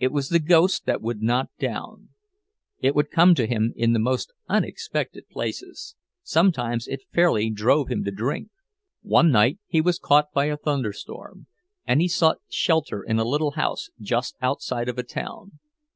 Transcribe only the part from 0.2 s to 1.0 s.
the ghost that